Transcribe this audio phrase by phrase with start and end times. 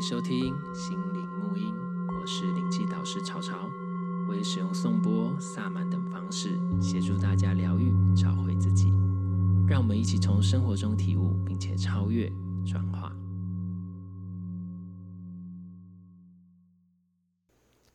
[0.00, 1.74] 迎收听心灵沐音，
[2.18, 3.68] 我是灵气导师潮潮，
[4.26, 8.90] 我也使用颂钵、萨满等方式协助大家疗愈、找回自己。
[9.68, 12.32] 让我们一起从生活中体悟，并且超越、
[12.64, 13.12] 转化。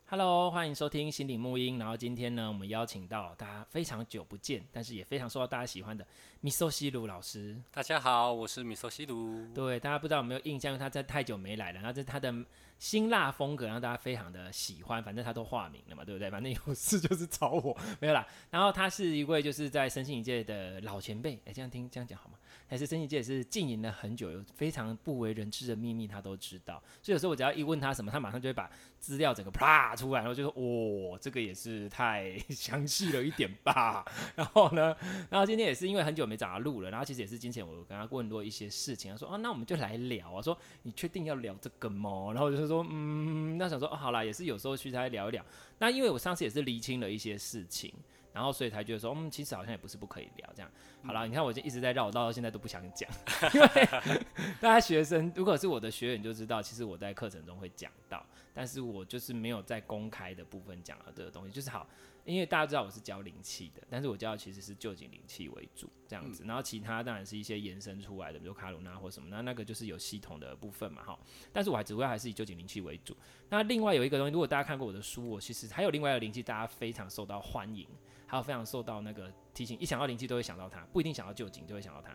[0.05, 1.77] Hello，欢迎收听心理沐音。
[1.77, 6.05] 然后今天呢，我们邀请到大家非常久不见，但是也非常受到大家喜欢的
[6.41, 7.59] 米索西鲁老师。
[7.71, 9.47] 大家好，我是米索西鲁。
[9.53, 11.79] 对，大家不知道有没有印象，他在太久没来了。
[11.79, 12.33] 然后这他的
[12.77, 15.03] 辛辣风格，让大家非常的喜欢。
[15.03, 16.29] 反正他都化名了嘛，对不对？
[16.29, 18.25] 反正有事 就是 找我，没有啦。
[18.49, 21.39] 然后他是一位就是在身心灵界的老前辈。
[21.45, 22.37] 哎，这样听这样讲好吗？
[22.67, 26.81] 还是身心界也是经营了很久，有非常不为人知的秘密，他都知道。
[27.01, 28.69] 所以有时候我只要一问他什么，他马上就会把
[28.99, 34.95] 资料整个啪出来，然后就说：“哦，这个也是太 详细了一点吧。”然后呢，
[35.29, 45.43] 然后今天也是因为很久没找他录了，然后其实也是之前我跟他问过一些事情，他说：“啊，那我们就来聊啊。”说：“你确定要聊这个吗？”然后我就是说：“嗯，那想说哦，好啦，也是有时候去再聊一聊。”
[45.79, 47.93] 那因为我上次也是厘清了一些事情。
[48.35, 50.69] 然后，所以才觉得说，嗯，其实好像也不是不可以聊这样。
[51.05, 53.09] 好了，你看我就一直在绕，绕到现在都不想讲，
[53.55, 54.21] 因为
[54.59, 61.87] 大家学生如果是我的学员就知道，其实我在课程中会讲到，但是我就是没有在公开的部分讲到这个东西，就是好，
[62.25, 71.17] 因为大家知道我是教灵气的，但是我教的其实是旧井灵气为主这样子，然后其他当然是一些延伸出来的，比如卡鲁纳或什么，那那个就是有系统的部分嘛，哈。
[71.53, 73.15] 但是我还主要还是以旧井灵气为主。
[73.49, 77.87] 那另外有一个东西，如果大家看过我的书，我其实还有另外一个灵气，大家非常受到欢迎。
[78.27, 82.11] 还有非常受到那个提醒，一想到灵气都会想到他，不一定想到旧景就会想到他，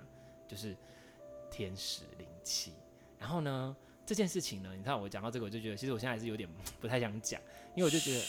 [0.47, 0.77] 就是
[1.50, 2.72] 天使灵气。
[3.19, 6.48] 然后呢，这件事情呢，你看我讲到这个，我就觉得其实我现在还是有点
[6.80, 7.41] 不太想讲，
[7.75, 8.20] 因为我就觉得，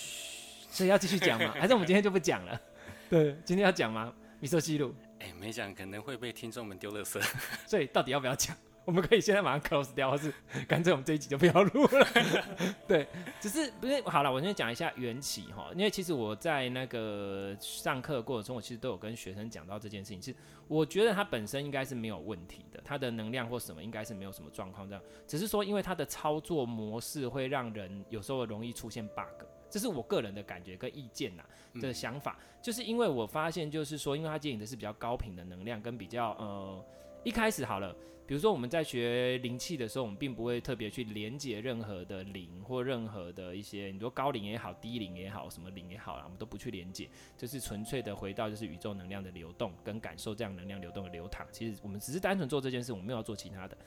[0.69, 1.51] 所以要继续讲吗？
[1.53, 2.61] 还是我们今天就不讲了？
[3.09, 4.13] 对，今天要讲吗？
[4.39, 7.21] 米索西鲁，哎、欸，没讲可能会被听众们丢垃圾，
[7.67, 8.55] 所以到底要不要讲？
[8.83, 10.33] 我们可以现在马上 close 掉，或是
[10.67, 12.07] 干脆我们这一集就不要录了。
[12.87, 13.07] 对，
[13.39, 20.21] 只是不是好了，我先讲一下缘起哈，因为其实我在那个上课过程中，我其实都有跟学生讲到这件事情。
[20.21, 20.35] 是
[20.67, 31.43] 我觉得它本身应该是没有问题的，它的能量或什么应该是没有什么状况这样，只是说因为它的操作模式会让人有时候容易出现 bug，这是我个人的感觉跟意见呐
[31.79, 36.83] 的想法，嗯、就是因为我发现就是说，因为它接引的是比较高频的能量跟比较呃。
[37.23, 37.95] 一开始好了，
[38.31, 51.45] 比如说我们在学灵气的时候，我们并不会特别去连接任何的灵或任何的一些，你说高灵也好，低灵也好，什么灵也好啦，我们都不去连接，就是纯粹的回到就是宇宙能量的流动跟感受这样能量流动的流淌。
[51.51, 53.77] 其实我们只是单纯做这件事，我们没有要做其他的。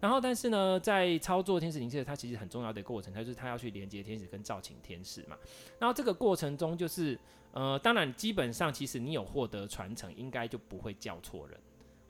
[0.00, 5.34] 然后，但是呢，在操作天使灵气，它其实很重要的过程，它就是它要去连接天使跟造请天使嘛。
[5.78, 7.18] 然后这个过程中，就是
[7.52, 11.58] 呃，当然基本上其实你有获得传承，应该就不会叫错人。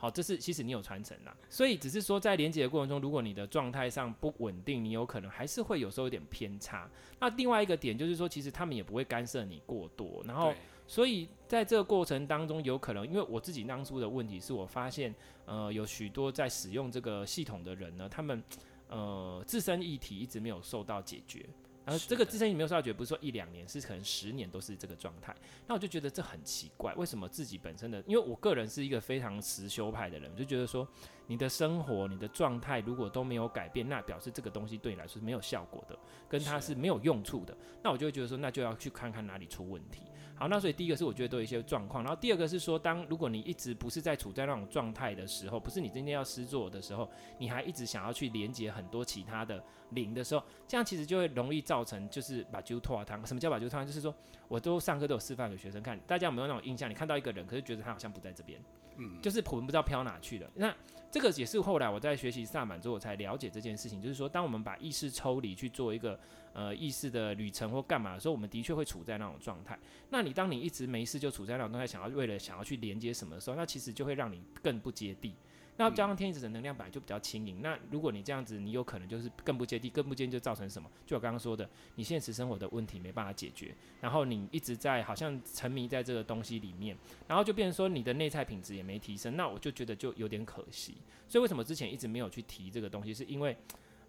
[0.05, 6.87] 好，这是其实你有传承啦，所以只是说在连接的过程中，如果你的状态上不稳定，你有可能还是会有时候有点偏差。
[7.19, 10.53] 那另外一个点就是说，其实他们也不会干涉你过多，然后
[10.87, 15.15] 所以在这个过程当中，有可能因为我自己当初的问题是我发现，
[15.47, 18.45] 呃，有许多在使用这个系统的人呢，他们
[18.89, 21.47] 呃自身议题一直没有受到解决。
[21.84, 25.34] 然后这个自身也没有受到觉，不是说一两年，是可能十年都是这个状态。
[25.67, 30.87] 那我就觉得这很奇怪，为什么自己本身的，因为我个人是一个非常实修派的人，我就觉得说，
[31.27, 37.56] 你的生活、你的状态如果都没有改变，那表示这个东西对你来说是没有效果的，跟它是没有用处的。
[37.83, 40.00] 那我就会觉得说，那就要去看看哪里出问题。
[40.44, 53.25] 好，那所以第一个是我觉得都有一些状况，然后第二个是说，当如果你一直不是在处在那种状态的时候，不是你今天要施作的时候，你还一直想要去连接很多其他的零的时候，这样其实就会容易造成就是把酒拖汤。
[53.25, 53.87] 什么叫把酒拖汤？
[53.87, 54.15] 就是说
[54.47, 56.91] 我都上课都有示范给学生看，大家有没有那种印象？
[56.91, 58.61] 你看到一个人，可是觉得他好像不在这边，
[58.97, 60.50] 嗯，就是魂不知道飘哪去了。
[60.55, 60.75] 那
[61.10, 66.19] 这个也是后来我在学习萨满之后，我才了解这件事情，就是说，当我们把意识抽离去做一个
[66.53, 69.78] 呃意识的旅程或干嘛的时候，我们的确会处在那种状态。
[70.10, 75.34] 那你当你一直没事就处在那种状态，想要为了想要去连接什么的时候，那其实就会让你更不接地。
[75.77, 80.88] 那加上天使的能量本来就比较轻盈，那如果你这样子，你有可能就是更不接地，更不接地就造成什么？
[81.05, 90.94] 就我刚刚说的，你现实生活的问题没办法解决，然后你一直在好像沉迷在这个东西里面，然后就变成说你的内在品质也没提升，那我就觉得就有点可惜。
[91.26, 93.12] 所以为什么之前一直没有去提这个东西？
[93.12, 93.56] 是因为，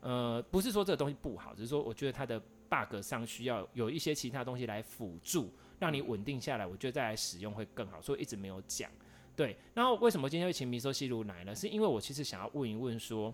[0.01, 2.39] 呃，不是说这个东西不好，只是说我觉得它的
[2.69, 8.87] bug 上需要有一些其他东西来辅助，让你稳定下来，我觉得再来使用会更好，所以一直没有讲。
[9.35, 11.53] 对，然后为什么今天会请米索西路来呢？
[11.53, 13.33] 是因为我其实想要问一问说，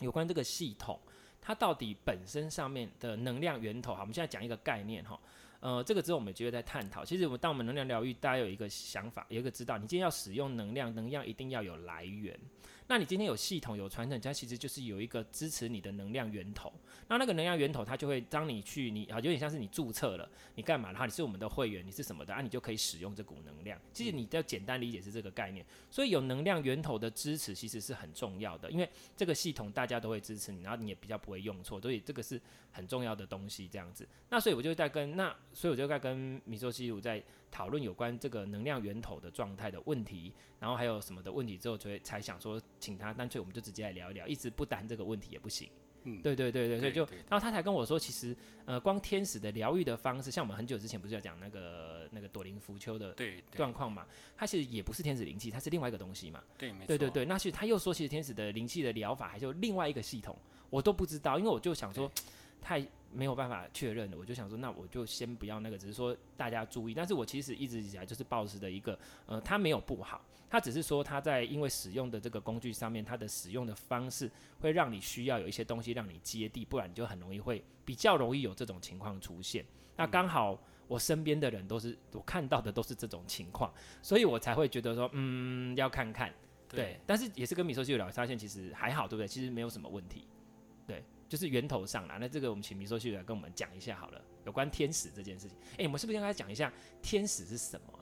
[0.00, 0.98] 有关这个系统，
[1.40, 5.20] 它到底本身上面的能量源头，哈，我们现在讲一个概念哈，
[5.60, 7.04] 呃，这个之后我们就会在探讨。
[7.04, 12.38] 其实我们当我们能量疗愈，大家有一个想法，有一个知道，你今天要使用能量，能量一定要有来源。
[12.90, 16.72] 那你今天有系统有传承，它其实就是有一个支持你的能量源头。
[17.06, 23.78] 那那个能量源头，它就会当你去你啊，有点像是你注册了，你干嘛的话，你是我们的会员，你是什么的啊，你就可以使用这股能量。
[23.92, 25.64] 其实你要简单理解是这个概念。
[25.90, 32.40] 所以有能量源头的支持其实是很重要的，因为这个系统大家都会支持你，然后你也比较不会用错，所以这个是
[32.72, 33.68] 很重要的东西。
[33.68, 45.68] 这样子，那所以我就在跟那，所以我就在跟米索西鲁在讨论有关这个能量源头的状态的问题，然后还有什么的问题之后，就才想说请他，干脆我们就直接来聊一聊，一直不谈这个问题也不行。
[46.04, 48.34] 嗯，对对对对，所以就，然后他才跟我说，其实，
[48.64, 53.14] 呃，光天使的疗愈的方式，像我们很久之前不是要讲那个那个朵林浮丘的
[53.50, 54.06] 状况嘛，
[54.36, 56.40] 它其实也不是天使灵气，它是另外一个东西嘛。
[56.56, 56.86] 对，没错。
[56.86, 60.38] 对对对，那其实他又说，其实天使的灵气的疗法还有另外一个系统，
[60.70, 62.10] 我都不知道，因为我就想说，
[62.60, 62.80] 太
[63.12, 66.94] 没有办法确认的，我就想说，那我就先不要那个，只是说大家注意。
[66.94, 70.24] 但是我其实一直以来就是抱持的一个，呃，它没有不好。
[70.50, 79.64] 它只是说，它在因为使用的这个工具上面，它的使用的方式会让你需要有一些东西让你接地，不然你就很容易会比较容易有这种情况出现。
[79.94, 83.70] 那刚好我身边的人都是我看到的都是这种情况，
[84.00, 86.32] 所以我才会觉得说，嗯，要看看。
[86.66, 89.28] 对，对但是也是跟米寿西有聊，发现其实还好，对不对？
[89.28, 90.26] 其实没有什么问题。
[90.86, 92.16] 对，就是源头上啦。
[92.18, 95.56] 那这个我们请米索西鲁来跟我们讲一下好了，有关天使这件事情。
[95.78, 96.72] 哎，我们是不是应该讲一下
[97.02, 97.98] 天使是什么？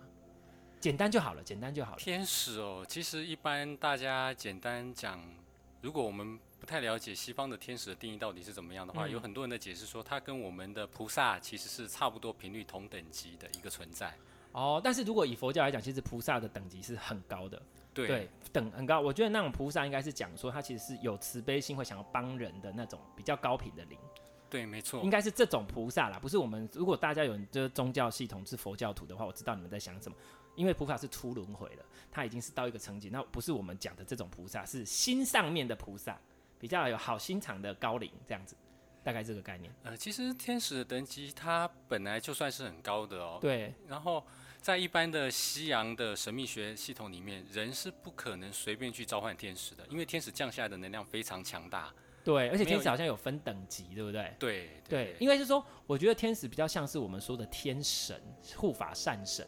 [0.79, 1.99] 简单就好了，简单就好了。
[1.99, 5.21] 天使哦，其实一般大家简单讲，
[5.81, 14.15] 如果我们不太了解西方的天使的定义到底是怎么样的话，嗯、有很多人的解释说，它跟我们的菩萨其实是差不多频率同等级的一个存在。
[14.53, 17.61] 哦，但是如果以佛教来讲，其实菩萨的等级是很高的，
[17.97, 19.01] 对，对，等很高。
[19.01, 23.99] 我觉得那种菩萨应该是讲说，他其实是有慈悲心，会想要帮人的那种比较高频的灵。
[24.49, 26.69] 对，没错，应该是这种菩萨啦，不是我们。
[26.73, 30.17] 如果大家有人就是宗教系统是佛教徒的话，我知道你们在想什么。
[30.55, 36.19] 因为菩萨是出轮回了，他已经是到一个层级，那不是我们讲的这种菩萨，是心上面的菩萨，
[36.59, 38.57] 比较有好心肠的高龄这样子，
[39.05, 39.71] 大概这个概念。
[39.83, 43.39] 呃，其实天使的等级它本来就算是很高的哦。
[43.39, 43.75] 对。
[43.87, 44.25] 然后
[44.67, 51.95] 在一般的西洋的神秘学系统里面，人是不可能随便去召唤天使的，因为天使降下来的能量非常强大。
[52.25, 54.35] 对，而且天使好像有分等级，对不对？
[54.41, 58.21] 对对，对，应该是说，我觉得天使比较像是我们说的天神、
[58.57, 59.47] 护法善神。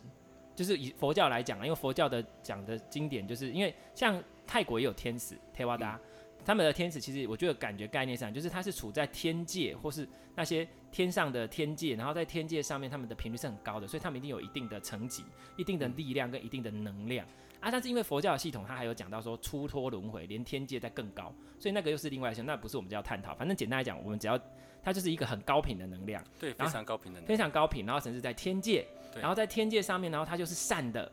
[0.54, 5.98] 就是以佛教来讲啊，因为佛教的讲的经典，就是因为像泰国也有天使泰瓦达，
[6.44, 15.24] 他们的天使其实我觉得感觉概念上就是它是处在天界或是那些天上的天界，然后在天界上面他们的频率是很高的，所以他们一定有一定的层级、
[15.56, 17.26] 一定的力量跟一定的能量
[17.60, 17.70] 啊。
[17.70, 23.34] 但是因为佛教的系统它还有讲到说出脱轮回，连天界在更高，所以那个又是另外一些，那不是我们就要探讨。
[23.34, 24.38] 反正简单来讲，我们只要
[24.82, 28.86] 它就是一个很高频的能量，对，非常高频的能量，非常高频，然后甚至在天界。
[29.14, 31.10] 然后在天界上面，然后它就是善的，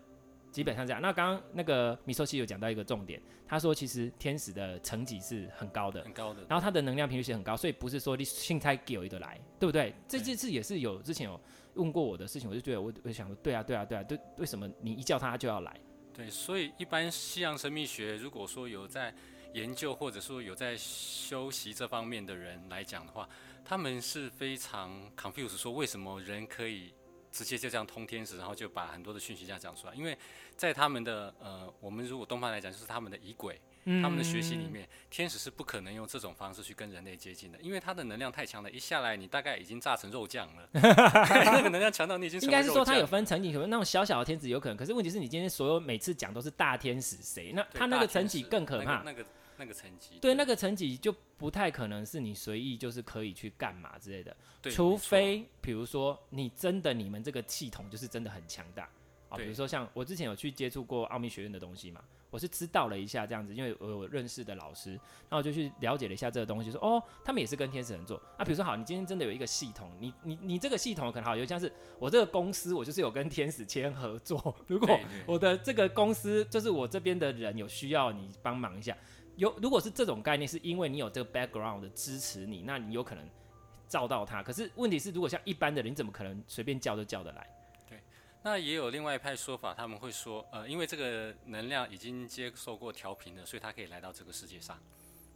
[0.56, 1.02] 基本上这样。
[1.02, 6.46] 那刚刚那个米寿西有讲到一个重点，他说其实天使的层级是很高的，很高的。
[6.48, 9.94] 然后他的能量频率是很高，所以不是说你信才给有一个来，对不对？
[10.07, 11.38] 这这次也是有之前有
[11.74, 15.78] 问过我的事情，我就觉得我我就想说，对啊对啊对啊，对，为什么你一叫他，他就要来？
[16.13, 19.13] 对，所以一般西洋神秘学如果说有在
[19.54, 23.28] 研究或者说有在修习这方面的人来讲的话，
[23.66, 26.94] 他们是非常 confused，说为什么人可以。
[27.35, 29.93] 直接就这样通天使，然后就把很多的讯息这样讲出来。
[29.93, 30.17] 因为
[30.55, 40.69] 在他们的呃，我们如果东方来讲，就是他们的仪轨，嗯、他们的学习里面，天使是不可能用这种方式去跟人类接近的，因为他的能量太强了，一下来你大概已经炸成肉酱了。
[40.71, 47.51] 那个能量强到你已经应该是说他有分层级，可能那种小小的天使有可能，可是问题是你今天所有每次讲都是大天使谁？
[47.54, 49.01] 那他那个层级更可怕。
[49.04, 49.11] 那个。
[49.11, 49.25] 那个
[49.57, 58.90] 那个层级，对，那个层级就不太可能是你随意就是可以去干嘛之类的，除非比如说你真的你们这个系统就是真的很强大。
[59.28, 74.95] 啊，比如说像我之前有去接触过奥秘学院的东西嘛，我是知道了一下这样子，因为我有认识的老师，然后我就去了解了一下这个东西，说哦，他们也是跟天使人做啊，比如说好，你今天真的有一个系统，你你你这个系统可能好，有像是我这个公司，我就是有跟天使签合作，如果
[75.26, 78.95] 我的这个公司就是我这边的人有需要你帮忙一下。
[79.37, 83.30] 有，如果是这种概念，是因为你有这个 background 的支持你，那你有可能
[83.87, 84.42] 照到他。
[84.42, 87.47] 可是问题是，如果像一般的人，你怎么可能随便叫就叫得来？
[87.87, 88.01] 对，
[88.42, 94.80] 那也有另外一派说法，他们会说，呃，因为这个能量已经接受过调频了，所以它可以来到这个世界上。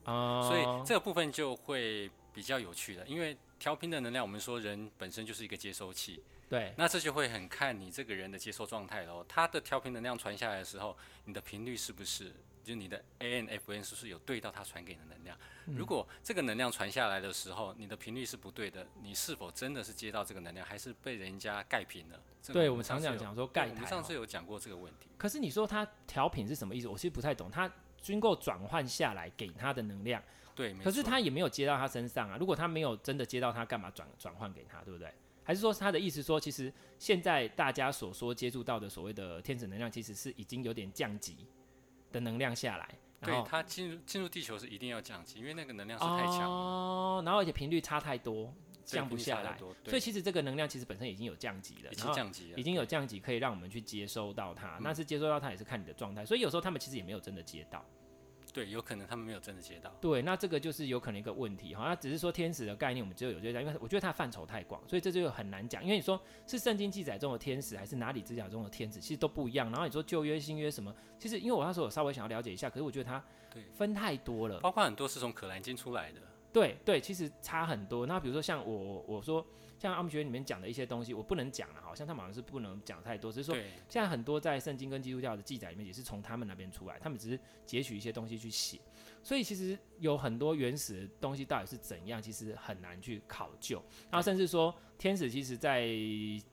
[0.06, 0.48] 哦。
[0.48, 6.24] 所以这个部分就会比较有趣了，因为调频的能量，我们说人本身就是一个接收器。
[6.50, 6.74] 对。
[6.78, 9.26] 那这就会很看你这个人的接收状态喽。
[9.28, 12.34] 他的调频能量传下来的时候，你的频率是不是？
[12.70, 15.36] 就你的 ANFN 是不是有对到它传给你的能量？
[15.66, 22.22] 嗯、如果这个能量传下来的时候，你的频率是不对的，你是否真的是接到这个能量，还是被人家盖频了？
[22.54, 23.68] 对，我们常常讲说盖。
[23.70, 25.10] 我们上次有讲过这个问题。
[25.18, 26.88] 可是你说它调频是什么意思？
[26.88, 27.50] 我其实不太懂。
[27.50, 27.68] 它
[28.00, 30.22] 经过转换下来给它的能量。
[30.54, 32.38] 对，可是它也没有接到他身上啊。
[32.38, 35.12] 如果它没有真的接到他，干嘛转转换给他，对不对？
[35.44, 41.48] 还是说他的意思说，其实现在大家所说接触到的所谓的天使能量，其实是已经有点降级
[42.12, 42.88] 的能量下来。
[43.22, 47.22] 然后对，它进入进入地球是一定要降级，因为那个能量是太强哦。
[47.26, 48.54] 然后而且频率差太多，
[48.86, 49.58] 降不下来。
[49.86, 54.78] 所以其实这个能量其实本身已经有降级了，已经降级了，已经有降级可以让我们去接收到它。
[54.80, 57.84] 那、嗯、是接收到它也是看你的状态，所以有时候他们其实也没有真的接到。
[58.60, 59.90] 对，有可能他们没有真的接到。
[60.02, 61.86] 对，那这个就是有可能一个问题哈。
[61.86, 65.82] 那只是说天使的概念，我们只有有接到，因为我觉得它范畴太广，所以这就很难讲。
[65.82, 69.72] 因为你说是圣经记载中的天使，还是哪里记载中的天使，其实都不一样。
[69.72, 73.24] 然后你说旧约、新约什么，其实因为我那时候我稍微想要了解一下，可是我觉得它
[73.72, 76.20] 分太多了，包括很多是从可兰经出来的。
[76.52, 78.06] 对对，其实差很多。
[78.06, 79.46] 那比如说像我我说。
[79.80, 83.32] 像阿姆学里面讲的一些东西，我不能讲了，好像他们好像是不能讲太多。
[83.32, 83.56] 只是说，
[83.88, 88.78] 现在很多在圣经跟基督教的记载里面，也是从他们那边出来，他们只是截取一些东西去写。
[89.24, 93.82] 所以其实有很多原始的东西到底是怎样，其实很难去考究。
[94.12, 95.88] 然后甚至说，天使其实在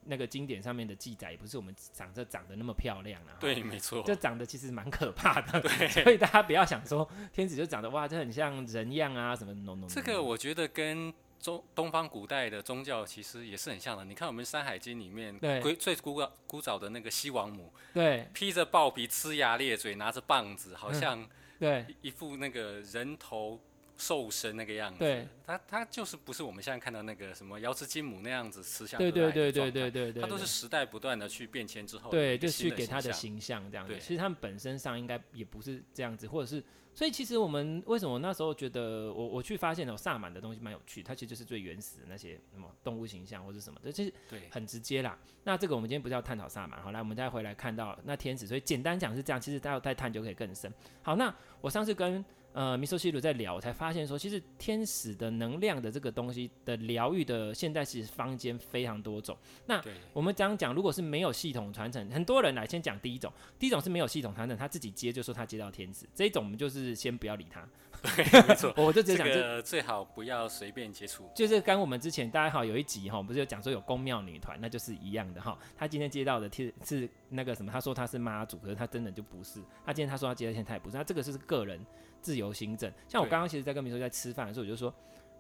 [0.04, 3.36] 那个经典上面的记载，也不是我们长得长得那么漂亮啊。
[3.40, 5.60] 对，没错，这长得其实蛮可怕的。
[5.60, 9.88] 对，所以大家不要想说天使就长得哇，这很像人样啊什么 no, no, no, no。
[9.88, 11.12] 这个我觉得跟。
[11.40, 14.04] 中东方古代的宗教其实也是很像的。
[14.04, 21.28] 你看我们《山海经》里面，对，最古老古早的那个西王母，对，披着豹皮，呲牙咧嘴，拿着棒子，好像
[21.58, 21.86] 对。
[22.02, 23.60] 一副那个人头
[23.96, 24.98] 兽身那个样子。
[24.98, 28.98] 对，他他就是不是我们现在看到那个什么瑶池金母那样子慈祥。
[28.98, 33.98] 对对对对对对对，他都是时代不断的去变迁之后，对，就去给他的形象这样子。
[33.98, 36.62] 其实他们本身上应该也不是这样子，或者是。
[36.94, 44.14] 所以其实我们为什么那时候觉得我我去发现了萨满的东西蛮有趣，它其实就是最原始的那些什么动物形象或者什么的，这其实
[44.48, 45.18] 很直接啦。
[45.44, 50.72] 那这个我们今天不是要探讨萨满，好，来我们再回来看到那天使，所以简单讲是这样，其实大家再探究可以更深。
[51.02, 52.24] 好，那我上次跟。
[52.56, 59.36] 呃，米索西鲁在聊，我才发现说，其实天使的能量的这个东西的疗愈的，现在其实坊间非常多种。
[59.66, 59.78] 那
[60.14, 67.62] 我们这样讲，如果是没有系统传承，很多人来先讲第一种，第一种是没有系统传承，他自己接就说他接到天使，这一种我们就是先不要理他。
[68.00, 71.28] 对，没错， 我就直接讲这个最好不要随便接触。
[71.34, 75.58] 就是跟我们之前大家好有一集哈，不是有讲说有宫庙女团，那就是一样的哈。
[75.76, 79.60] 他今天接到的天是那个什么，他说他是妈祖，可是他真的就不是。
[79.84, 80.96] 他今天他说他接到天，他也不是。
[80.96, 81.78] 他这个是个人。
[82.20, 84.94] 自由行政，像我刚刚其实，在跟明说在吃饭的时候，我就说，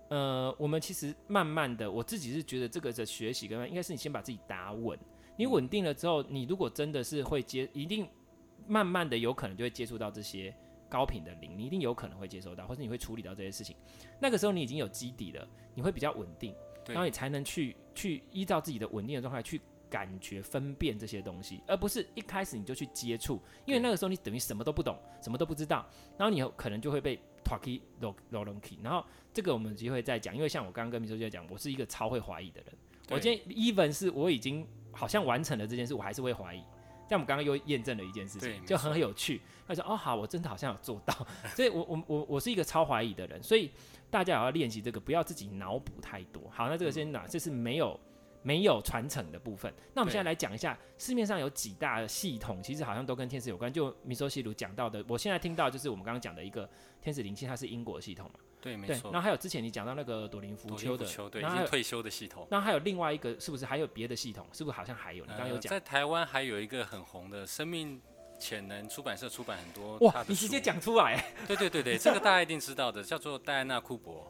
[0.08, 4.98] 呃，我们其实慢慢的，我自己是觉得这个的学习跟应该是你先把自己打稳，
[5.36, 8.08] 你稳定了之后，你如果真的是会接，一定
[8.66, 10.54] 慢慢的有可能就会接触到这些
[10.88, 13.76] 高频的零，你一定有可能会接收到，或是你会处理到这些事情。
[14.20, 16.54] 那个时候你已经有基底了，你会比较稳定，
[16.86, 19.60] 然后你才能去去依照自己的稳定的状态去。
[19.88, 32.72] 感觉分辨这些东西，而不是一开始你就去接触，因为那个时候你等于什么都不懂，什么都不知道，然后你有可能就会被 talky low low key，然后这个我们有机会再讲，因为像我刚刚跟秘书就在讲，我是一个超会怀疑的人，
[33.10, 36.58] 我今天 even 是我已经好像完成了这件事，我还是会怀疑，
[37.08, 41.14] 像我们刚刚又验证了一件事情，就很有趣，他说哦好，我真的好像有做到，
[41.54, 43.70] 所以我我我我是一个超怀疑的人，所以
[44.10, 46.42] 大家也要练习这个，不要自己脑补太多。
[46.50, 47.98] 好，那这个先拿，这是没有。
[48.46, 53.72] 没有传承的部分，那我们现在来讲一下市面上有几大的系统，其实好像都跟天使有关。
[53.72, 56.70] 就米索西鲁讲到的，我现在听到就是我们刚刚讲的一个
[57.02, 58.38] 天使灵气，它是英国系统嘛？
[58.60, 59.10] 对，没错。
[59.10, 62.46] 然后还有之前你讲到那个朵林福丘的，对，已经退休的系统。
[62.48, 64.46] 那还有另外一个，是不是还有别的系统？
[64.52, 65.24] 是不是好像还有？
[65.24, 68.00] 你刚刚有讲、呃，在台湾还有一个很红的生命
[68.38, 69.98] 潜能出版社出版很多。
[70.06, 71.32] 哇，你直接讲出来？
[71.48, 74.24] 对对对对，这个大家一定知道的，叫做戴安娜库珀。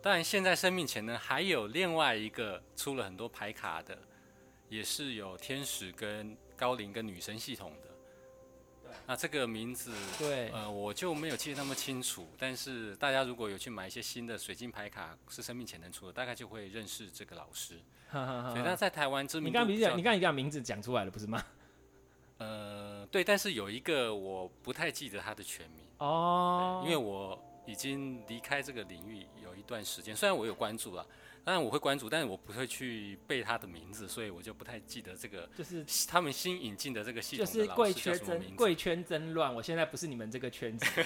[0.00, 3.98] 当然，现在生命潜能还有另外一个出了很多牌卡的，
[4.68, 7.88] 也是有天使跟高龄跟女神系统的。
[9.06, 12.28] 那这个名字，对，呃，我就没有记得那么清楚。
[12.38, 17.80] 但是大家如果有去买一些新的水晶牌卡，是生命潜能出的，大概就会认识这个老师。
[18.10, 19.48] 所以他在台湾知名度。
[19.50, 21.42] 你刚刚讲，你刚刚讲名字讲出来了，不是吗？
[22.38, 27.36] 呃，对，但是有一个我不太记得他的全名哦，因为我
[27.70, 29.62] 已经离开这个领域有一。
[29.68, 31.06] 段时间，虽然我有关注了，
[31.44, 35.46] 当然我会关注，但是我不会去背他的名字，所以我就不太记得这个。
[35.54, 40.86] 就是他们新引进的这个系统的老师就是贵圈真贵圈真乱，我现在不是你们这个圈子，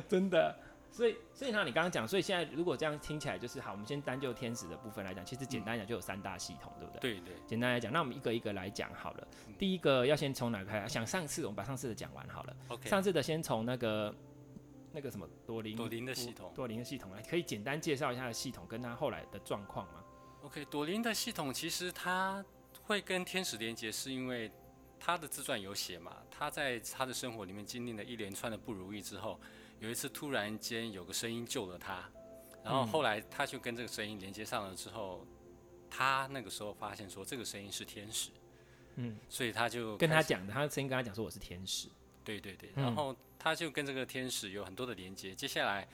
[0.08, 0.58] 真的。
[0.94, 7.14] 所以，所以像你刚刚讲，所以现在如果这样听起来就是好，我们先单就天使的部分来讲，其实简单讲就有三大系统，对不对？
[7.14, 7.34] 对对。
[7.46, 9.26] 简单来讲，那我们一个一个来讲好了。
[9.58, 10.88] 第一个要先从哪开始？
[10.88, 12.56] 想上次我们把上次的讲完好了。
[12.68, 12.88] OK。
[12.88, 14.14] 上次的先从那个。
[14.96, 19.94] 那个什么朵林朵林的系统，朵林的系统来，可以简单介绍一下它的系统跟它后来的状况吗
[20.44, 22.44] ？OK，朵林的系统其实它
[22.84, 24.48] 会跟天使连接，是因为
[25.00, 29.40] 他的自传有写嘛，他在他的生活里面经历了一连串的不如意之后，
[29.84, 32.02] 有一次突然间有个声音救了他，
[32.64, 35.26] 然后后来他就跟这个声音连接上了之后，
[35.90, 38.30] 他那个时候发现说这个声音是天使，
[38.96, 41.88] 嗯，所以他就跟他讲的，他的声音跟他讲说我是天使，
[42.24, 45.86] 对对对，然后他就跟这个天使有很多的连接，接下来。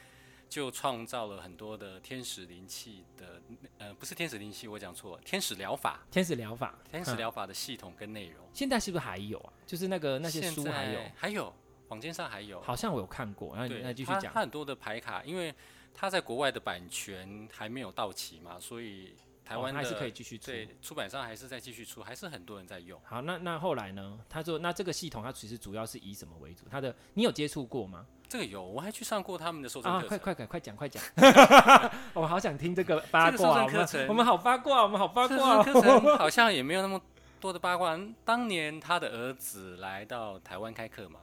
[0.51, 3.41] 就创造了很多的天使灵气的，
[3.79, 9.53] 呃，不是天使灵气，我讲错了，天使疗法，天使疗法，天使疗法的系统跟内容，现在是不是还有啊？
[9.65, 11.55] 就是那个那些书还有，还有
[11.91, 13.55] 网站上还有，好像我有看过。
[13.55, 15.55] 然后你继续讲，他很多的牌卡，因为
[15.95, 23.01] 他在国外的版权还没有到期嘛，所以台湾、哦、还是可以继续出，对，出版商还是在继续出，还是很多人在用。
[23.05, 24.19] 好，那那后来呢？
[24.29, 26.65] 他说，那这个系统它其实主要是以什么为主？
[26.71, 28.07] 他的你有接触过吗？
[28.29, 30.07] 这个有，我还去上过他们的授证课程。
[30.07, 31.03] 啊，快快快快讲快讲！
[32.15, 33.67] 我好想听这个八卦。
[33.67, 35.61] 课程，我们好八卦，我们好八卦。
[35.65, 37.03] 课程好像也没有那么
[37.41, 37.99] 多的八卦。
[38.25, 41.19] 当年他的儿子来到台湾开课嘛，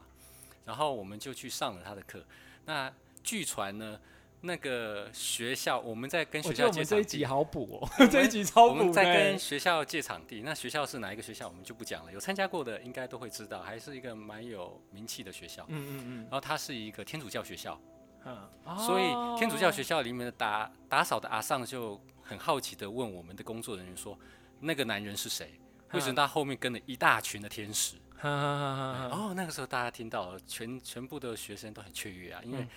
[0.67, 2.24] 然后我们就去上了他的课。
[2.65, 2.93] 那
[3.24, 4.00] 据传呢？
[4.41, 6.86] 那个学校，我们在跟学校借场地。
[6.86, 8.75] 这一集好补哦， 这一集超补。
[8.77, 12.13] 我们在跟学校借场地，那学校是哪一个学校，我们就不讲了。
[12.13, 15.65] 有参加过的应该都会知道，还是一个蛮有名气的学校。
[15.69, 16.21] 嗯嗯嗯。
[16.25, 17.81] 然后它是一个天主教学校。
[18.25, 18.47] 嗯。
[18.77, 19.05] 所以
[19.39, 24.17] 天主教学校里面的打打扫的阿尚就很好奇的问我们的工作人员说
[24.62, 25.59] ：“那个男人是谁？
[25.93, 32.67] 为什么他后面跟了一大群的天使？”哦，那个时候大家听到了，全全部的学生都很雀跃啊，因为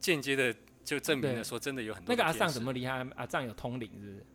[0.00, 0.54] 间接的。
[0.86, 2.14] 就证明了说，真的有很多。
[2.14, 3.04] 那个阿尚怎么厉害？
[3.16, 4.26] 阿尚有通灵，是不是？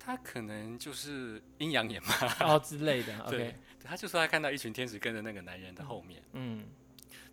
[0.00, 3.16] 他可能就是阴阳眼嘛，哦之类的。
[3.30, 3.54] 对 OK，
[3.84, 6.20] 他就说他看到一群天使跟着那个男人的后面。
[6.32, 6.66] 嗯，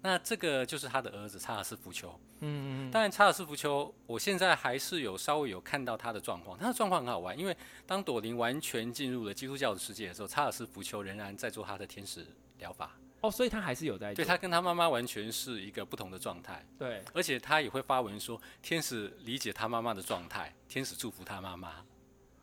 [0.04, 2.10] 那这个就是他的儿子查尔斯福丘。
[2.42, 2.92] 嗯嗯。
[2.92, 6.56] 当然，查尔斯福丘，我现在还是有稍微有看到他的状况。
[6.60, 7.58] 他的状况很好玩，因为
[7.88, 12.24] 当朵琳完全进入了基督教的世界的时候，查尔斯福丘仍然在做他的天使
[12.60, 12.92] 疗法。
[13.22, 14.14] 哦，所以他还是有在。
[14.14, 16.66] 对，他跟他妈妈完全是一个不同的状态。
[16.78, 21.84] 对，而且他也会发文说，天使理解他妈妈的状态，天使祝福他妈妈。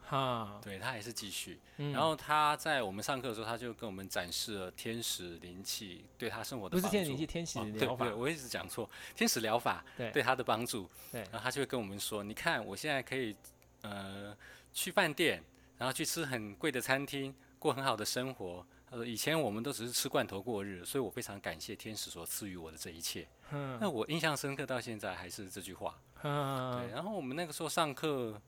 [0.08, 1.58] 哈，对他还是继续。
[1.78, 6.76] 嗯、然后他在我们上课的时候，他就跟我们展示了天使灵气对他生活的。
[6.76, 8.04] 不是天使灵气，天使疗法。
[8.04, 10.88] 哦、对，对，我一直讲错，天使疗法对他的帮助。
[11.10, 13.34] 对，然后他就会跟我们说，你看我现在可以
[13.80, 14.36] 呃
[14.72, 15.42] 去饭店，
[15.78, 18.64] 然后去吃很贵的餐厅，过很好的生活。
[18.96, 23.28] 他说：“以前我们都只是吃罐头过日，所以我非常感谢天使所赐予我的这一切。
[23.50, 26.00] 嗯、那我印象深刻到现在还是这句话。
[26.22, 28.40] 嗯、对，然后我们那个时候上课，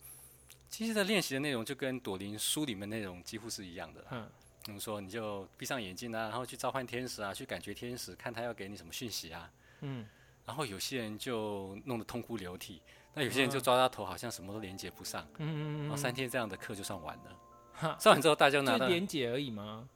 [0.71, 4.03] 其实的练习的内容就跟朵琳书里面内容几乎是一样的。
[4.11, 4.27] 嗯，
[4.65, 9.51] 比如说你就闭上眼睛啊，然后去召唤天使啊，去感觉天使，看他要给你什么讯息啊。
[9.83, 10.09] 嗯，
[10.47, 12.81] 然后有些人就弄得痛哭流涕，
[13.13, 15.29] 那有些人就抓到头，好像什么都连接不上。
[15.37, 17.39] 嗯嗯，然后三天这样的课就算完了。
[17.75, 19.87] 哈上完之后大家拿到连接而已吗？”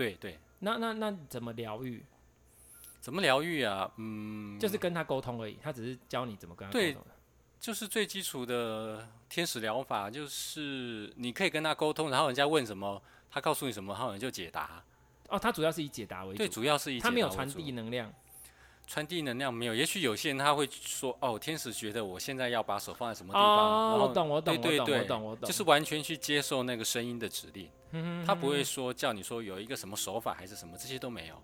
[0.00, 2.02] 对对，那那那怎么疗愈？
[3.02, 3.90] 怎么疗愈啊？
[3.98, 6.92] 嗯，就是跟他沟通而已，他只是教你怎么跟他沟通。
[6.92, 6.96] 对，
[7.60, 14.82] 就是最基础的天使疗法，就是你可以跟他沟通，然后人家问什么，他告诉你什么，然后你就解答。
[15.28, 16.38] 哦，他主要是以解答为主。
[16.38, 16.98] 对，主要是以。
[16.98, 18.10] 他没有传递能量。
[18.86, 23.42] 传递能量没有，也许有些人他会说：“哦，天使觉得我现在要把手放在什么地方。”
[23.94, 27.68] 哦，我懂，我懂，对对对，我懂，我懂，就是完全去接受那个声音的指令。
[27.92, 31.40] 嗯哼，他不会说叫你说有一个什么手法还是什么，这些都没有。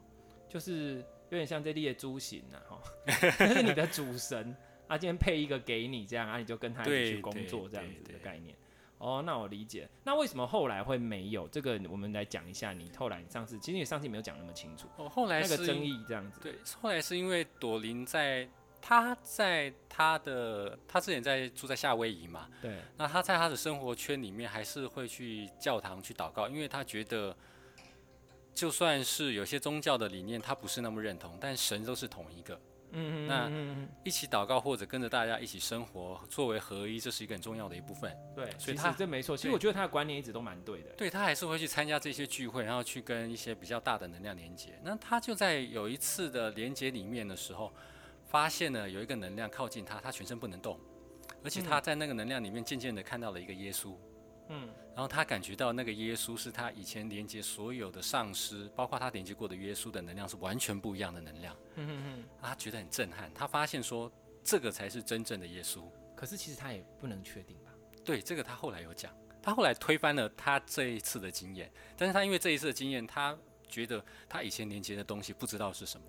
[0.49, 2.81] 就是有点像这列猪形啊，哈，
[3.39, 4.57] 这是你的主神，
[4.89, 8.57] 啊，今天配一个给你，这样啊，你就跟他一起去工作，这样子的概念。
[8.99, 9.89] 哦，那我理解。
[10.05, 11.81] 那为什么后来会没有这个？
[11.91, 12.73] 我们来讲一下。
[12.73, 14.89] 你后来你上次，其实你上次没有讲那么清楚。
[14.97, 16.41] 哦，后来那个争议这样子。
[16.41, 18.49] 对，后来是因为朵琳在，
[18.81, 22.49] 她在她的，她之前在住在夏威夷嘛。
[22.63, 22.79] 对。
[22.97, 27.37] 那她在她的生活圈里面，还是会去教堂去祷告，因为她觉得，
[28.55, 32.59] 就算是有些宗教的理念他不是那么认同，但神都是同一个。
[32.99, 33.51] 嗯，那
[34.05, 38.11] 一起祷告或者跟着大家一起生活，作为合一，这是一个很重要的一部分。
[38.35, 39.37] 对，所以他这没错。
[39.37, 40.91] 其实我觉得他的观念一直都蛮对的。
[40.97, 44.81] 对，他还是会去参加这些聚会，然后去跟一些比较大的能量连接。
[44.83, 47.71] 那他就在有一次的连接里面的时候，
[48.25, 50.81] 发现了有一个能量靠近他，他全身不能动，
[51.45, 53.91] 而且他在那个能量里面渐渐的看到了一个耶稣。
[53.91, 54.16] 嗯。
[54.49, 61.55] 然后他感觉到那个耶稣是他以前连接所有的上师，包括他连接过的耶稣的能量是完全不一样的能量。
[61.75, 63.31] 嗯嗯嗯，他觉得很震撼。
[63.35, 64.11] 他发现说
[64.43, 65.83] 这个才是真正的耶稣。
[66.15, 67.71] 可是其实他也不能确定吧？
[68.03, 71.71] 对，这个他后来有讲，他后来推翻了他这一次的经验。
[71.95, 73.37] 但是他因为这一次的经验，他
[73.69, 76.07] 觉得他以前连接的东西不知道是什么。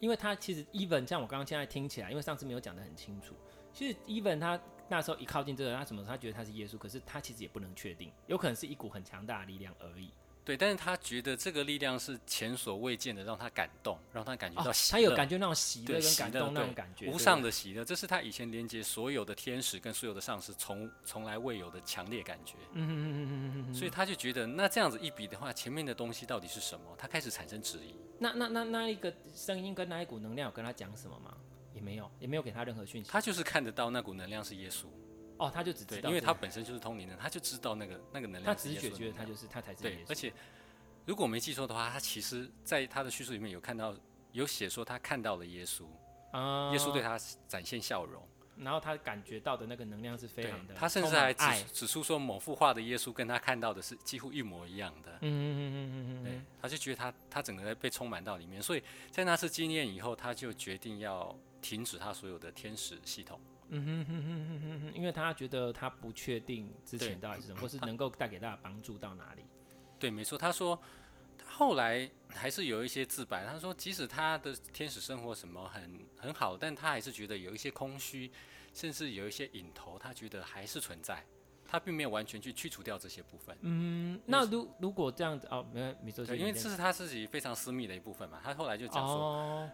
[0.00, 3.34] 因为他其实 even 像我刚刚现在听起来，因为上次没有讲得很清楚，
[3.74, 4.58] 其实 even 他。
[4.88, 6.04] 那时候一靠近这个，他什么？
[6.04, 10.10] 他觉得他是耶稣，可是他其实也不能确定，有可能是一股很强大的力量而已。
[10.44, 22.54] 对，但是他觉得这个力量是前所未见的，让他感动，让他感觉到喜乐，哦、他有感觉那种喜乐跟感动那种感觉，无上的喜乐，这是他以前连接所有的天使跟所有的上师从从来未有的强烈感觉。
[22.72, 26.86] 嗯嗯嗯嗯嗯，所以他就觉得，那这样子一比的话，前面的东西到底是什么？
[26.96, 27.94] 他开始产生质疑。
[28.18, 31.36] 那那那那一个声音跟那一股能量有跟他讲什么吗？
[31.78, 33.10] 也没有，也没有给他任何讯息。
[33.10, 34.86] 他就是看得到那股能量是耶稣。
[35.38, 38.44] 哦，他就只知道，因为他本身就是通灵人，他就知道那个那个能量。
[38.44, 39.94] 他直觉觉得他就是他才是耶稣。
[39.94, 40.32] 对，而且。
[41.06, 43.94] 如果我没记错的话，他其实在他的叙述里面有看到，
[44.32, 45.86] 有写说他看到了耶稣，
[46.32, 48.22] 啊，耶稣对他展现笑容，
[48.58, 61.34] 然后他感觉到的那个能量是非常的，他甚至还指指出说某幅画的耶稣跟他看到的是几乎一模一样的，嗯嗯嗯嗯嗯，对，他就觉得他他整个被充满到里面，所以在那次经验以后，他就决定要
[61.68, 69.44] 停止他所有的天使系统，嗯哼哼哼哼哼，因为他觉得他不确定之前到底是什么，或是能够带给大家帮助到哪里。
[69.98, 70.38] 对，没错。
[70.38, 70.80] 他说，
[71.36, 73.44] 他后来还是有一些自白。
[73.44, 78.32] 他说，即使他的天使生活什么很很好，但他还是觉得有一些空虚，
[78.72, 81.22] 甚至有一些瘾头，他觉得还是存在。
[81.66, 83.54] 他并没有完全去去除掉这些部分。
[83.60, 88.40] 嗯，那如如果这样子哦，没有没错，因为这是他自己非常私密的一部分嘛。
[88.42, 89.70] 他后来就讲说，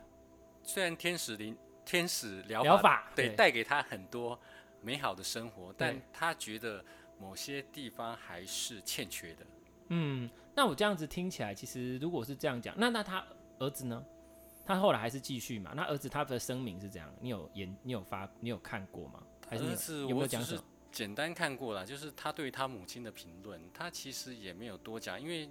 [0.65, 4.39] 虽然天使灵天使疗法，法对带给他很多
[4.81, 6.85] 美好的生活，但他觉得
[7.19, 9.47] 某些地方还是欠缺的。
[9.89, 13.25] 嗯，那我这样子听起来，其实如果是这样讲，那那他
[13.59, 14.05] 儿子呢？
[14.67, 15.73] 他后来还是继续嘛？
[15.77, 17.15] 那儿子他的声明是怎样？
[17.21, 19.23] 你有研，你有发，你有看过吗？
[19.47, 20.65] 还是，是有没有讲什么？
[20.91, 25.51] 简单看过了，就是他对他母亲的评论，他其实也没有多讲，因为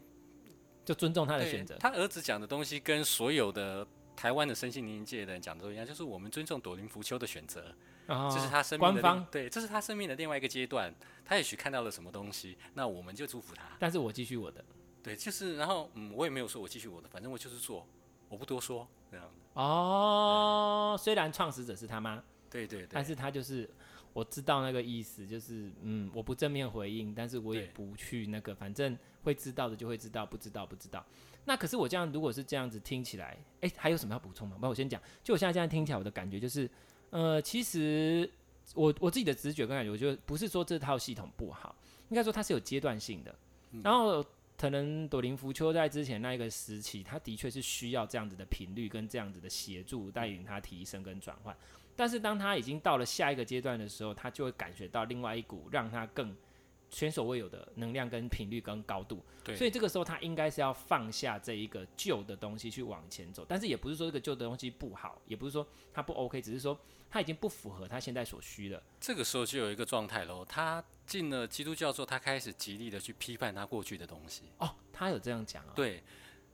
[0.83, 1.77] 就尊重他的选择。
[1.77, 7.73] 他儿子讲的东西跟所有的台湾的身心灵界的人讲的都一样，就是我们尊重朵林福丘的选择。
[8.05, 10.93] 这是他生命的官方对，这是他生命的另外一个阶段。
[11.23, 13.63] 他也许看到了什么东西，那我们就祝福他。
[13.79, 14.63] 但是我继续我的，
[15.01, 17.87] 对，就是然后嗯，我也没有说我继续我的，反正我就是做，
[18.27, 19.25] 我不多说这样。
[19.53, 23.69] 哦，虽然创始者是他妈，对对对，但是他就是
[24.11, 31.05] 我知道那个意思，就是嗯，我不正面回应，但是我也不去那个，反正会知道的就会知道，不知道不知道。
[31.45, 34.57] 那可是我这样，如果是这样子听起来，哎，还有什么要补充吗？
[34.59, 36.69] 不，我先讲，就我现在这样听起来，我的感觉就是。
[37.09, 38.27] 呃，其实
[38.73, 41.75] 我我自己的直觉跟感觉，我觉得不是说这套系统不好，
[42.09, 43.35] 应该说它是有阶段性的。
[43.69, 44.25] 嗯、然后
[44.57, 51.55] 可能朵林福丘在之前那一个时期，他的确是需要这样子的频率跟这样子的协助，带领他提升跟转换。
[51.95, 56.35] 但是当他已经到了下一个阶段的时候，他就会感觉到另外一股让他更。
[56.93, 66.79] 前所未有的能量跟频率跟高度，对，所以这个时候他应该是要放下这一个旧的东西去往前走，但是也不是说这个旧的东西不好，也不是说他不 OK，只是说
[67.09, 68.81] 他已经不符合他现在所需了。
[68.99, 74.43] 这个时候就有一个状态喽，他进了基督教之后，他开始极力的去批判他过去的东西。
[74.59, 75.73] 哦，他有这样讲啊？
[75.75, 76.03] 对，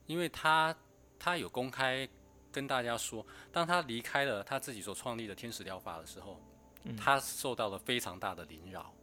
[0.06, 0.74] 因为他
[1.20, 2.08] 他有公开
[2.50, 6.42] 跟大家说，当他离开了他自己所创立的天使疗法的时候，
[6.86, 8.94] 嗯、他受到了非常大的凌扰。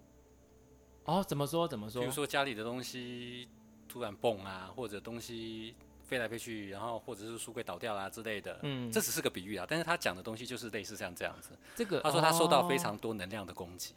[1.06, 1.66] 哦，怎么说？
[1.66, 2.02] 怎么说？
[2.02, 3.48] 比如说家里的东西
[3.88, 8.58] 突然蹦啊，或者东西飞来飞去，然后或者是书柜倒掉啦、啊、之类的。
[8.62, 11.50] 嗯，这只是个比喻啊，但是他讲的东西就是类似像这样子。
[11.74, 13.94] 这个他说他受到非常多能量的攻击。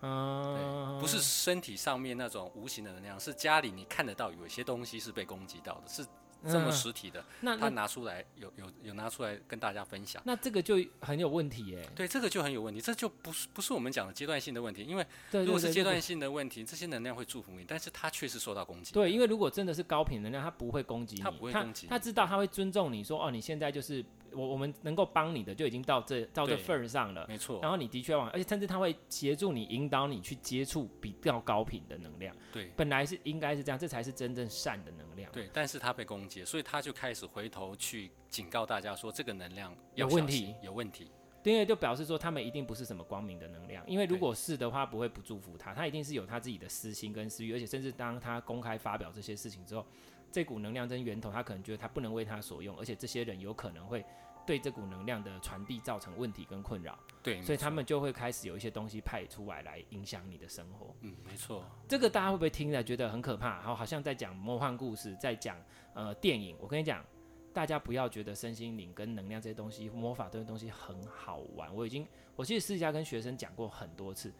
[0.00, 6.04] 嗯、哦，不是身体上面那种无形的能量，是家里你看得到有些东西是被攻击到的，是。
[6.46, 11.88] 这么实体的，嗯、那他拿出来有有有拿出来跟大家分享，那这个就很有问题耶。
[11.94, 18.92] 对，这个就很有问题，这就不是不是我们讲的阶段性的问题，因为如果是阶段性的问题，这些能量会祝福你，但是他确实受到攻击。
[18.92, 24.04] 对，因为如果真的是高频能量，他不会攻击你，他不会攻击你，他知道他会尊重你说哦，你现在就是。
[24.34, 27.60] 我我们能够帮你的就已经到这到这份儿上了，没错。
[27.62, 32.34] 然后你的确往，而且甚至他会协助你引导你去接触比较高频的能量。
[32.52, 35.30] 对，本来是应该是这样，这才是真正善的能量。
[35.32, 41.10] 对，但是他被攻击，所以他就开始回头去警告大家说，这个能量有问题，有问题。
[41.44, 49.84] 因为就表示说他们一定不是什么光明的能量，因为如果是的话，不会不祝福他，他一定是有他自己的私心跟私欲，而且甚至当他公开发表这些事情之后，
[50.32, 54.04] 这股能量跟源头，他可能觉得他不能为他所用，而且这些人有可能会。
[54.44, 60.92] 对这股能量的传递造成问题跟困扰，对，所以他们就会开始有一些东西派出来来影响你的生活。
[61.02, 61.64] 嗯，没错。
[61.86, 63.58] 这个大家会不会听了觉得很可怕？
[63.60, 65.56] 然后好像在讲魔幻故事，在讲
[65.94, 66.56] 呃电影。
[66.58, 67.04] 我跟你讲，
[67.52, 71.72] 大家不要觉得身心灵跟能量这些东西、魔法这些东西很好玩。
[71.72, 74.32] 我已经，我其实私下跟学生讲过很多次，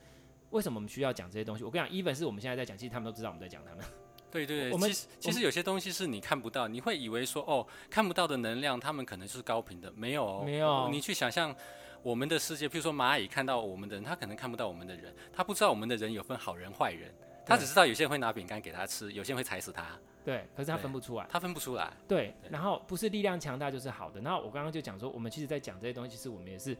[0.50, 1.62] 为什么我们需要讲这些东西？
[1.62, 3.84] 我跟你讲，even 是我们现在在讲，其实他们都知道我们在讲他们。
[4.32, 10.88] 对对对，我们其实其实有些东西是你看不到，你会以为说哦，看不到的能量，他们可能就是高频的，没有哦，没有。
[10.88, 11.54] 你去想象
[12.02, 17.12] 我们的世界，譬如说蚂蚁看到我们的人，他可能看不到我们的人，他不知道我们的人有分好人坏人，
[17.44, 19.86] 他只知道有些人会拿饼干给他吃，有些人会踩死他。
[20.24, 21.92] 对，可是他分不出来，他分不出来。
[22.06, 24.20] 对，然后不是力量强大就是好的。
[24.20, 26.76] 然后我刚刚就讲说，我们其实在讲这些东西，其实我们也是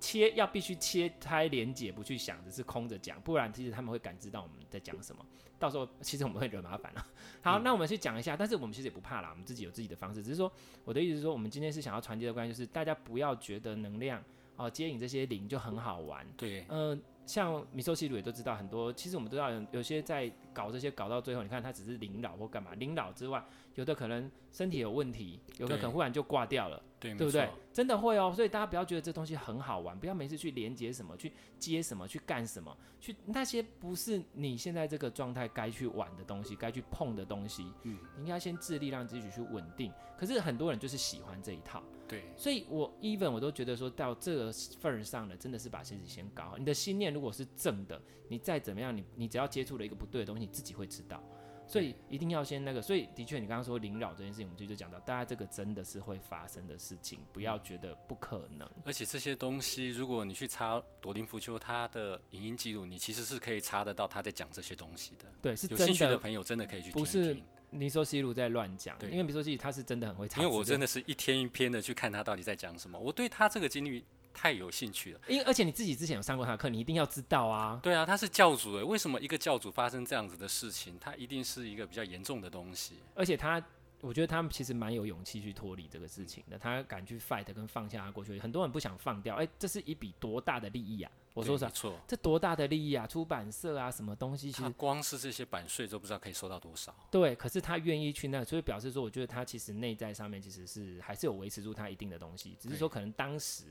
[0.00, 5.24] 切，要必须切开连结，不去想只是空着讲，不然其实他们会感知到我们在讲什么。
[5.58, 7.06] 到时候其实我们会惹麻烦了。
[7.42, 10.22] 好，嗯、那我们去讲一下，但是我们其实也不怕啦，我们自己有自己的方式。
[10.22, 10.50] 只是说，
[10.84, 14.20] 我的意思是说，我们今天是想要传递的关系，就是大家不要觉得能量
[14.56, 16.26] 哦、呃、接引这些灵就很好玩。
[16.36, 16.98] 对，嗯、呃。
[17.28, 23.44] 像米寿西鲁也都知道很多，其实我们都知道有有些在搞这些搞到最后，你看他只是临老或干嘛，临老之外，
[23.78, 27.48] 有的可能身体有问题，有的可能忽然就挂掉了，对，对不对？
[27.72, 39.92] 真的会哦，所以大家不要觉得这东西很好玩，不要每次去连接什么，去接什么，去干什么，去那些不是你现在这个状态该去玩的东西，该去碰的东西，嗯，你应该先致力让自己去稳定。
[40.18, 41.80] 可是很多人就是喜欢这一套。
[42.08, 46.58] 对，所以我 even 我都觉得说到这个份儿上了，真的是把自己先搞好。
[46.58, 51.22] 你的心念如果是正的，你再怎么样，你你只要接触了一个不对的东西，你自己会知道。
[51.68, 52.82] 所以一定要先那个。
[52.82, 58.68] 所以的确，你刚刚说领扰这件事情，我们就就讲到，大家这个真的是会发生的事情，不要觉得不可能。
[58.84, 65.26] 而且这些东西，如果你去查朵林福丘他的影音记录，你其实是可以查得到他在讲这些东西的。
[65.42, 67.02] 对，是有兴趣的朋友真的可以去听听。
[67.02, 67.36] 不是。
[67.70, 74.02] 你说西鲁在乱讲，因为比如说西鲁他是真的很会查，因为我真的是一天一篇的去看他到底在讲什么，我对他这个经历
[74.38, 75.20] 太有兴趣了。
[75.26, 77.80] 因为而且你自己之前有上过他的课，你一定要知道啊。
[77.82, 82.98] 对啊，他是教主诶，为什么一个教主发生这样子的事情，他一定是一个比较严重的东西。
[83.16, 83.60] 而且他，
[84.00, 91.10] 我觉得他们其实蛮有勇气去脱离这个事情的，他敢去 fight 跟放下他过去，很多人不想放掉，哎，这是一笔多大的利益啊！
[91.34, 93.06] 我说实话，这多大的利益啊！
[93.06, 94.50] 出版社啊，什么东西？
[94.50, 96.92] 其实光是这些版税都不知道可以收到多少。
[97.12, 103.66] 对，可是他愿意去那，所以表示说，我觉得他其实内在上面其实是还是有维持住他一定的东西，只是说可能当时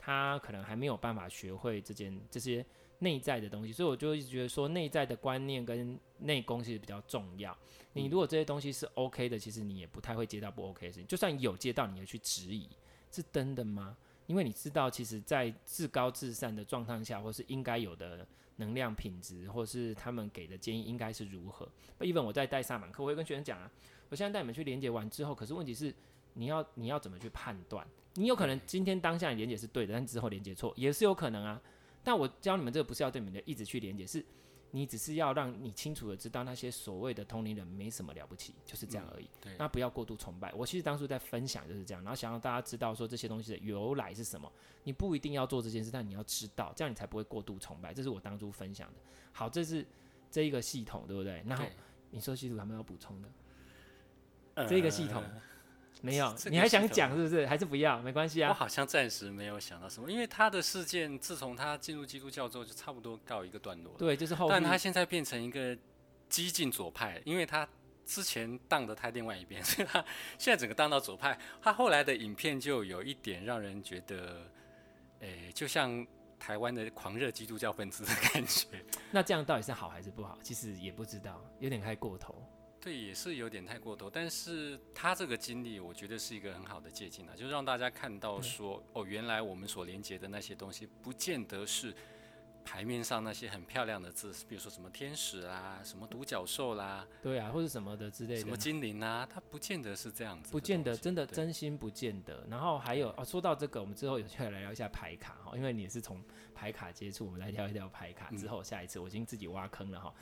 [0.00, 2.64] 他可能还没有办法学会这件这些
[3.00, 7.56] 内在的东西，所以我就一直觉得说，内在的观念跟内功其实比较重要。
[7.92, 12.68] 你如果这些东西是 OK 的，其实你也不太会接到不 OK 的事情，就算有接到，你也去质疑，
[13.12, 13.96] 是真的吗？
[14.26, 18.24] 因为你知道，其实，在至高至善的状态下，或是应该有的
[18.56, 23.68] 能量品质，或是他们给的建议，应该是如何？even 我在带萨满课，我会跟学生讲啊，
[24.08, 25.92] 我现在带你们去连接完之后，可是问题是，
[26.34, 27.86] 你要你要怎么去判断？
[28.14, 31.60] 你有可能今天当下你连接是对的，但之后连接错也是有可能啊。
[32.02, 34.24] 但我教你们这个不是要对你们的一直去连接，是。
[34.72, 39.24] 你只是要让你清楚的知道那些所谓的同龄人没什么了不起，就是这样而已。
[39.24, 40.52] 嗯、对，那不要过度崇拜。
[40.54, 44.48] 我其实当初在分享就是这样，然后想让大家知道说这些东西的由来是什么。
[44.84, 47.92] 你不一定要做这件事，但你要知道，这样你才不会过度崇拜。
[47.92, 49.00] 这是我当初分享的。
[49.32, 49.84] 好，这是
[50.30, 51.42] 这一个系统，对不对？
[51.44, 51.64] 然后
[52.12, 53.28] 你说系统有没有补充的，
[54.54, 55.20] 呃、这个系统。
[56.02, 57.46] 没有，你还想讲是不是？
[57.46, 58.00] 还是不要？
[58.00, 58.48] 没关系啊。
[58.48, 63.98] 我好像暂时没有想到什么，因为他的事件自从他进入基督教之后，就差不多告一个段落了。
[63.98, 64.48] 对，就是后。
[64.48, 65.76] 但他现在变成一个
[66.28, 67.68] 激进左派，因为他
[68.06, 70.04] 之前荡的太另外一边， 所以他
[70.38, 71.38] 现在整个荡到左派。
[71.60, 74.50] 他后来的影片就有一点让人觉得，
[75.20, 76.06] 诶，就像
[76.38, 78.66] 台湾的狂热基督教分子的感觉。
[79.12, 80.38] 那这样到底是好还是不好？
[80.42, 82.34] 其实也不知道，有点太过头。
[82.80, 91.94] 对，也是有点太过头，但是他这个经历，我觉得是一个很好的借鉴啊，就是让大家看到说，哦，原来我们所连接的那些东西，不见得是。
[92.64, 102.46] 牌面上那些很漂亮的字，比如说什么天使啦，什么独角兽啦，对啊，或者什么的之类的，什么精灵啊，它不见得是这样子，不见得，真的真心不见得。
[102.48, 106.22] 然后还有哦，说到这个，我们之后有机会来聊一下牌卡哈，因为你也是从
[106.54, 108.30] 牌卡接触，我们来聊一聊牌卡。
[108.36, 110.14] 之后下一次我已经自己挖坑了哈。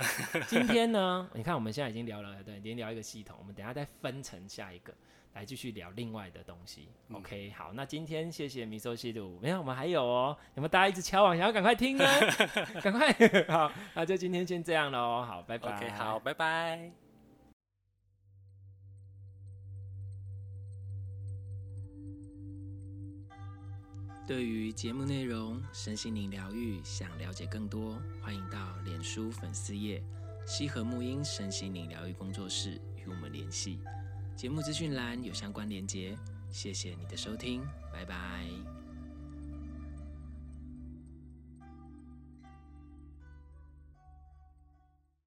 [0.47, 4.95] 今天呢，你看我们现在已经聊了，对，已经聊一个系统，我们等下再分成下一个。
[5.35, 12.05] 来继续聊另外的东西，OK，好，那今天谢谢米寿西鲁，没有，我们还有哦，有没有大家一直敲碗，想要赶快听呢？
[12.83, 13.13] 赶快，
[13.49, 16.91] 好，那就今天先这样喽，好，拜拜，OK，好，拜拜。
[24.27, 30.03] 对于节目内容、身心灵疗愈，想了解更多，欢迎到脸书粉丝页
[30.45, 33.79] 西和沐音身心灵疗愈工作室与我们联系。
[34.39, 36.17] 节目资讯栏有相关连接，
[36.53, 37.61] 谢谢你的收听，
[37.93, 38.78] 拜拜。